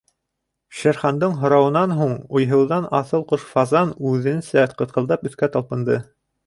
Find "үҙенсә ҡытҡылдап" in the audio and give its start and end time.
4.15-5.31